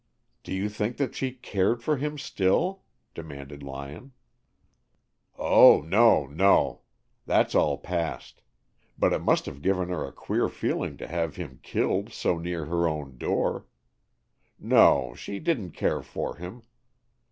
"Do 0.41 0.51
you 0.51 0.67
think 0.67 0.97
that 0.97 1.13
she 1.13 1.29
cared 1.31 1.83
for 1.83 1.97
him 1.97 2.17
still?" 2.17 2.81
demanded 3.13 3.61
Lyon. 3.61 4.13
"Oh, 5.37 5.81
no, 5.81 6.25
no! 6.25 6.81
That's 7.27 7.53
all 7.53 7.77
past. 7.77 8.41
But 8.97 9.13
it 9.13 9.19
must 9.21 9.45
have 9.45 9.61
given 9.61 9.89
her 9.89 10.03
a 10.03 10.11
queer 10.11 10.49
feeling 10.49 10.97
to 10.97 11.07
have 11.07 11.35
him 11.35 11.59
killed 11.61 12.11
so 12.11 12.39
near 12.39 12.65
her 12.65 12.87
own 12.87 13.19
door. 13.19 13.67
No, 14.57 15.13
she 15.13 15.37
didn't 15.37 15.73
care 15.73 16.01
for 16.01 16.35
him. 16.37 16.63